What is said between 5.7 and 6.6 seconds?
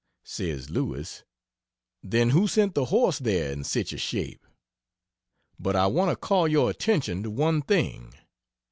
I want to call